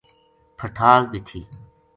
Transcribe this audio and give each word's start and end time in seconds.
پھٹال 0.57 1.01
بے 1.11 1.19
تھی۔ 1.27 1.39